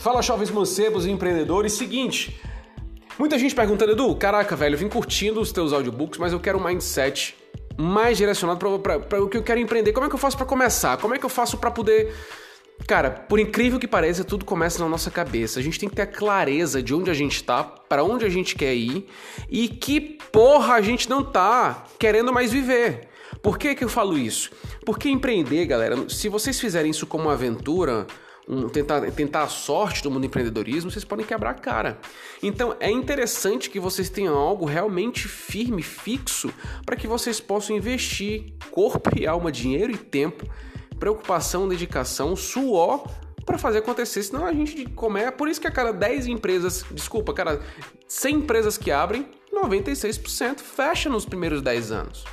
[0.00, 2.40] Fala jovens mancebos e empreendedores, seguinte,
[3.18, 6.58] muita gente perguntando, Edu, caraca, velho, eu vim curtindo os teus audiobooks, mas eu quero
[6.58, 7.36] um mindset
[7.76, 9.92] mais direcionado para o que eu quero empreender.
[9.92, 10.96] Como é que eu faço para começar?
[10.96, 12.14] Como é que eu faço para poder
[12.86, 15.60] Cara, por incrível que pareça, tudo começa na nossa cabeça.
[15.60, 18.28] A gente tem que ter a clareza de onde a gente tá, para onde a
[18.30, 19.06] gente quer ir
[19.50, 20.00] e que
[20.32, 23.08] porra a gente não tá querendo mais viver.
[23.42, 24.50] Por que, que eu falo isso?
[24.82, 28.06] Porque empreender, galera, se vocês fizerem isso como uma aventura,
[28.50, 31.98] um, tentar, tentar a sorte do mundo do empreendedorismo, vocês podem quebrar a cara.
[32.42, 36.52] Então é interessante que vocês tenham algo realmente firme, fixo,
[36.84, 40.46] para que vocês possam investir corpo e alma, dinheiro e tempo
[41.00, 43.08] preocupação, dedicação, suor
[43.46, 45.28] para fazer acontecer, senão a gente começa.
[45.28, 47.60] É por isso que a cada 10 empresas, desculpa, cara,
[48.06, 52.24] 100 empresas que abrem, 96% fecha nos primeiros 10 anos.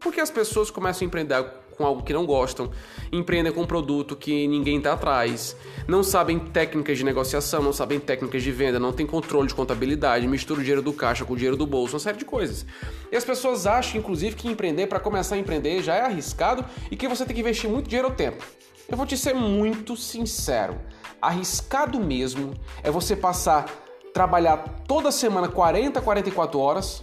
[0.00, 1.34] Porque as pessoas começam a empreender
[1.76, 2.70] com algo que não gostam,
[3.12, 8.00] empreendem com um produto que ninguém está atrás, não sabem técnicas de negociação, não sabem
[8.00, 11.36] técnicas de venda, não tem controle de contabilidade, mistura o dinheiro do caixa com o
[11.36, 12.64] dinheiro do bolso, uma série de coisas.
[13.10, 16.96] E as pessoas acham, inclusive, que empreender para começar a empreender já é arriscado e
[16.96, 18.44] que você tem que investir muito dinheiro ou tempo.
[18.88, 20.78] Eu vou te ser muito sincero.
[21.20, 23.66] Arriscado mesmo é você passar
[24.14, 27.02] trabalhar toda semana 40, 44 horas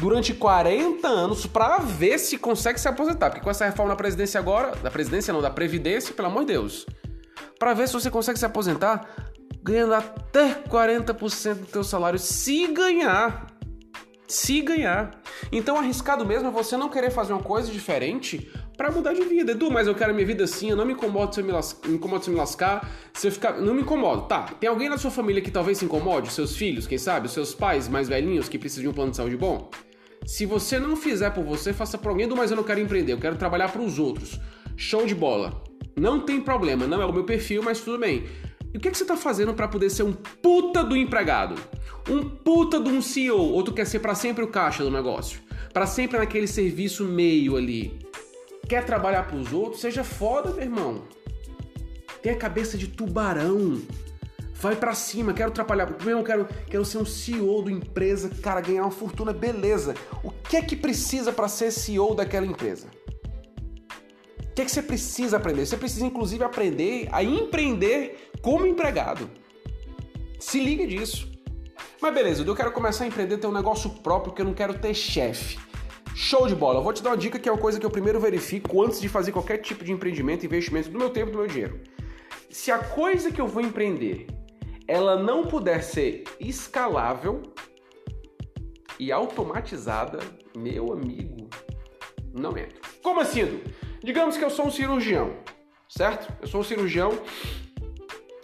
[0.00, 3.30] durante 40 anos para ver se consegue se aposentar.
[3.30, 6.54] Porque com essa reforma na presidência agora, da presidência não, da previdência, pelo amor de
[6.54, 6.86] Deus,
[7.58, 9.06] para ver se você consegue se aposentar
[9.62, 13.46] ganhando até 40% do teu salário, se ganhar.
[14.26, 15.20] Se ganhar.
[15.52, 19.52] Então arriscado mesmo é você não querer fazer uma coisa diferente para mudar de vida.
[19.52, 21.78] Edu, mas eu quero minha vida assim, eu não me incomodo se eu me, las...
[21.84, 23.60] me, incomodo se eu me lascar, se eu ficar...
[23.60, 24.22] Não me incomodo.
[24.22, 26.32] Tá, tem alguém na sua família que talvez se incomode?
[26.32, 27.28] Seus filhos, quem sabe?
[27.28, 29.68] Seus pais mais velhinhos que precisam de um plano de saúde bom?
[30.30, 33.18] Se você não fizer por você, faça por alguém, mas eu não quero empreender, eu
[33.18, 34.38] quero trabalhar para os outros.
[34.76, 35.64] Show de bola.
[35.96, 38.26] Não tem problema, não é o meu perfil, mas tudo bem.
[38.72, 41.56] E o que, é que você está fazendo para poder ser um puta do empregado?
[42.08, 43.40] Um puta de um CEO?
[43.40, 45.40] Ou tu quer ser para sempre o caixa do negócio?
[45.72, 47.98] Para sempre naquele serviço meio ali?
[48.68, 49.80] Quer trabalhar para os outros?
[49.80, 51.02] Seja foda, meu irmão.
[52.22, 53.82] Tem a cabeça de tubarão.
[54.60, 55.86] Vai para cima, quero atrapalhar.
[55.86, 59.94] Primeiro quero, quero ser um CEO da empresa, cara, ganhar uma fortuna, beleza.
[60.22, 62.88] O que é que precisa para ser CEO daquela empresa?
[64.38, 65.64] O que é que você precisa aprender?
[65.64, 69.30] Você precisa inclusive aprender a empreender como empregado.
[70.38, 71.30] Se liga disso.
[71.98, 74.74] Mas beleza, eu quero começar a empreender, ter um negócio próprio, que eu não quero
[74.74, 75.58] ter chefe.
[76.14, 76.80] Show de bola!
[76.80, 79.00] Eu vou te dar uma dica que é uma coisa que eu primeiro verifico antes
[79.00, 81.80] de fazer qualquer tipo de empreendimento, investimento do meu tempo e do meu dinheiro.
[82.50, 84.26] Se a coisa que eu vou empreender
[84.90, 87.42] ela não puder ser escalável
[88.98, 90.18] e automatizada,
[90.56, 91.48] meu amigo,
[92.34, 92.76] não entra.
[93.00, 93.62] Como assim?
[94.02, 95.36] Digamos que eu sou um cirurgião,
[95.88, 96.34] certo?
[96.42, 97.12] Eu sou um cirurgião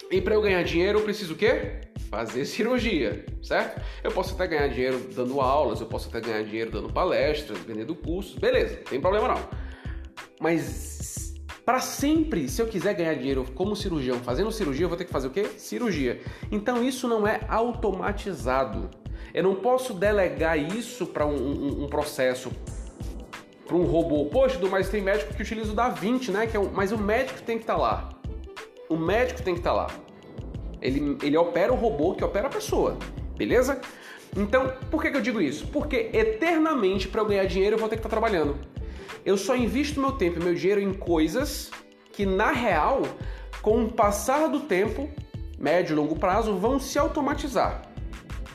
[0.08, 1.80] e para eu ganhar dinheiro eu preciso o quê?
[2.08, 3.84] Fazer cirurgia, certo?
[4.04, 7.92] Eu posso até ganhar dinheiro dando aulas, eu posso até ganhar dinheiro dando palestras, vendendo
[7.92, 9.48] cursos, beleza, não tem problema não.
[10.40, 11.25] Mas
[11.66, 15.10] para sempre, se eu quiser ganhar dinheiro como cirurgião, fazendo cirurgia, eu vou ter que
[15.10, 15.46] fazer o quê?
[15.58, 16.20] Cirurgia.
[16.48, 18.88] Então isso não é automatizado.
[19.34, 22.52] Eu não posso delegar isso para um, um, um, processo,
[23.66, 24.26] para um robô.
[24.26, 26.46] Poxa, mas tem médico que utiliza o da 20, né?
[26.46, 28.10] Que é um, mas o médico tem que estar tá lá.
[28.88, 29.86] O médico tem que estar tá lá.
[30.80, 32.96] Ele, ele opera o robô que opera a pessoa,
[33.36, 33.80] beleza?
[34.36, 35.66] Então, por que, que eu digo isso?
[35.66, 38.56] Porque eternamente, para eu ganhar dinheiro, eu vou ter que estar tá trabalhando
[39.24, 41.70] eu só invisto meu tempo e meu dinheiro em coisas
[42.12, 43.02] que, na real,
[43.62, 45.10] com o passar do tempo,
[45.58, 47.82] médio e longo prazo, vão se automatizar.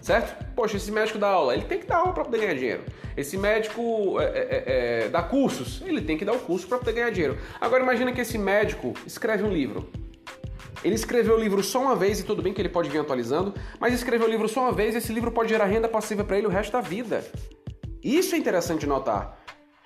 [0.01, 0.43] Certo?
[0.55, 2.83] Poxa, esse médico dá aula, ele tem que dar aula para poder ganhar dinheiro.
[3.15, 4.63] Esse médico é, é,
[5.05, 7.37] é, dá cursos, ele tem que dar o curso para poder ganhar dinheiro.
[7.59, 9.89] Agora imagina que esse médico escreve um livro.
[10.83, 13.53] Ele escreveu o livro só uma vez e tudo bem que ele pode vir atualizando,
[13.79, 16.37] mas escreveu o livro só uma vez e esse livro pode gerar renda passiva para
[16.37, 17.23] ele o resto da vida.
[18.03, 19.40] Isso é interessante notar.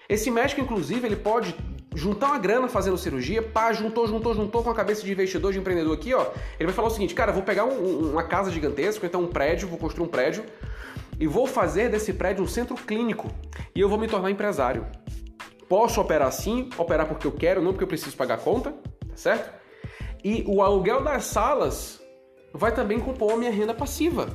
[0.07, 1.55] Esse médico, inclusive, ele pode
[1.95, 5.59] juntar uma grana fazendo cirurgia, pá, juntou, juntou, juntou com a cabeça de investidor, de
[5.59, 6.27] empreendedor aqui, ó.
[6.59, 9.67] Ele vai falar o seguinte, cara, vou pegar um, uma casa gigantesca, então um prédio,
[9.67, 10.43] vou construir um prédio
[11.19, 13.31] e vou fazer desse prédio um centro clínico
[13.73, 14.85] e eu vou me tornar empresário.
[15.69, 19.51] Posso operar sim, operar porque eu quero, não porque eu preciso pagar conta, tá certo?
[20.23, 22.01] E o aluguel das salas
[22.53, 24.27] vai também compor a minha renda passiva.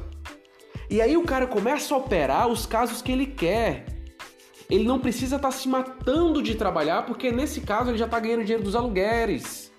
[0.89, 3.85] E aí o cara começa a operar os casos que ele quer
[4.71, 8.21] ele não precisa estar tá se matando de trabalhar, porque nesse caso ele já está
[8.21, 9.73] ganhando dinheiro dos aluguéis.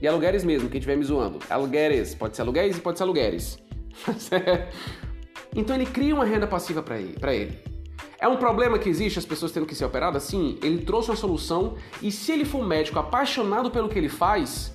[0.00, 1.38] E aluguéis mesmo, quem estiver me zoando.
[1.48, 3.58] Aluguéis, pode ser aluguéis e pode ser aluguéis.
[5.56, 7.58] então ele cria uma renda passiva para ele, ele.
[8.18, 10.22] É um problema que existe as pessoas tendo que ser operadas?
[10.24, 14.08] Sim, ele trouxe uma solução e se ele for um médico apaixonado pelo que ele
[14.08, 14.74] faz,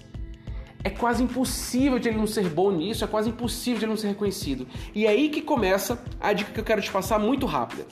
[0.84, 3.98] é quase impossível de ele não ser bom nisso, é quase impossível de ele não
[3.98, 4.68] ser reconhecido.
[4.96, 7.86] E é aí que começa a dica que eu quero te passar muito rápida.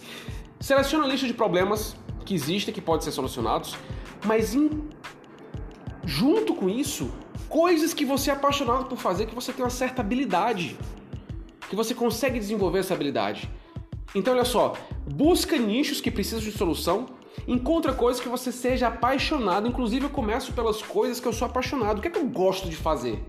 [0.60, 1.96] Seleciona a lista de problemas
[2.26, 3.76] que existem, que podem ser solucionados,
[4.26, 4.70] mas em...
[6.04, 7.10] junto com isso,
[7.48, 10.78] coisas que você é apaixonado por fazer, que você tem uma certa habilidade,
[11.70, 13.50] que você consegue desenvolver essa habilidade.
[14.16, 14.74] Então, olha só,
[15.06, 17.06] busca nichos que precisam de solução,
[17.48, 19.68] encontra coisas que você seja apaixonado.
[19.68, 22.00] Inclusive, eu começo pelas coisas que eu sou apaixonado.
[22.00, 23.24] O que é que eu gosto de fazer?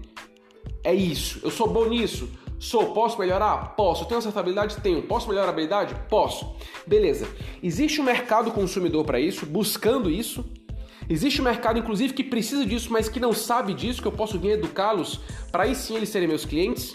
[0.82, 1.40] É isso.
[1.42, 2.28] Eu sou bom nisso?
[2.58, 2.92] Sou.
[2.92, 3.74] Posso melhorar?
[3.76, 4.04] Posso.
[4.06, 4.76] Tenho essa habilidade?
[4.80, 5.02] Tenho.
[5.02, 5.94] Posso melhorar a habilidade?
[6.08, 6.54] Posso.
[6.86, 7.28] Beleza.
[7.62, 10.44] Existe um mercado consumidor para isso, buscando isso.
[11.08, 14.38] Existe um mercado, inclusive, que precisa disso, mas que não sabe disso, que eu posso
[14.38, 15.20] vir educá-los
[15.50, 16.94] para aí sim eles serem meus clientes?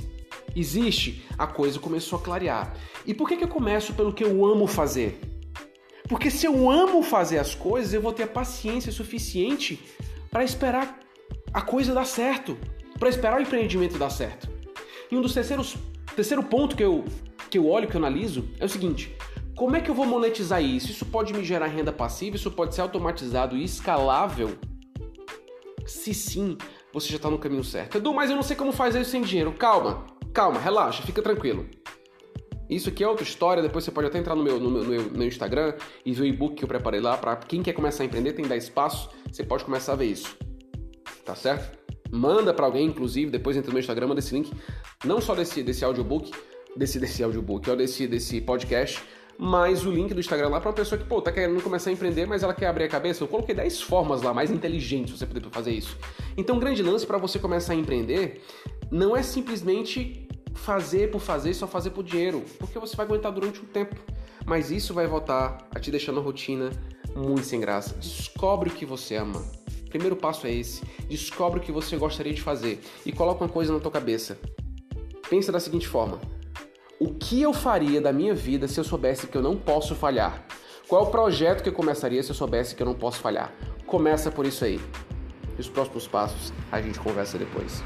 [0.55, 1.25] Existe.
[1.37, 2.75] A coisa começou a clarear.
[3.05, 5.19] E por que, que eu começo pelo que eu amo fazer?
[6.07, 9.79] Porque se eu amo fazer as coisas, eu vou ter a paciência suficiente
[10.29, 10.99] para esperar
[11.51, 12.57] a coisa dar certo,
[12.99, 14.52] para esperar o empreendimento dar certo.
[15.13, 15.75] E um dos terceiros
[16.15, 17.05] terceiro ponto que eu
[17.47, 19.15] que eu olho, que eu analiso, é o seguinte:
[19.55, 20.89] como é que eu vou monetizar isso?
[20.89, 22.35] Isso pode me gerar renda passiva?
[22.35, 24.57] Isso pode ser automatizado e escalável?
[25.85, 26.57] Se sim,
[26.91, 27.99] você já está no caminho certo.
[27.99, 29.53] Edu, mas eu não sei como fazer isso sem dinheiro.
[29.53, 31.67] Calma, calma, relaxa, fica tranquilo.
[32.67, 35.17] Isso aqui é outra história, depois você pode até entrar no meu, no meu, no
[35.19, 38.07] meu Instagram e ver o e-book que eu preparei lá para quem quer começar a
[38.07, 40.35] empreender, tem 10 passos, você pode começar a ver isso.
[41.23, 41.82] Tá certo?
[42.15, 44.53] Manda para alguém, inclusive, depois entra no meu Instagram, manda esse link,
[45.03, 46.31] não só desse, desse audiobook,
[46.77, 49.03] desse, desse audiobook, ou desse, desse podcast,
[49.35, 51.93] mas o link do Instagram lá para uma pessoa que, pô, tá querendo começar a
[51.93, 53.23] empreender, mas ela quer abrir a cabeça.
[53.23, 55.97] Eu coloquei 10 formas lá mais inteligentes você poder fazer isso.
[56.37, 58.43] Então, grande lance para você começar a empreender
[58.91, 63.59] não é simplesmente fazer por fazer, só fazer por dinheiro, porque você vai aguentar durante
[63.59, 63.95] um tempo.
[64.45, 66.69] Mas isso vai voltar a te deixar na rotina
[67.15, 67.95] muito sem graça.
[67.95, 69.62] Descobre o que você ama.
[69.93, 70.83] Primeiro passo é esse.
[71.07, 74.39] Descobre o que você gostaria de fazer e coloca uma coisa na tua cabeça.
[75.29, 76.19] Pensa da seguinte forma:
[76.99, 80.47] o que eu faria da minha vida se eu soubesse que eu não posso falhar?
[80.87, 83.53] Qual é o projeto que eu começaria se eu soubesse que eu não posso falhar?
[83.85, 84.81] Começa por isso aí.
[85.55, 87.83] E os próximos passos a gente conversa depois.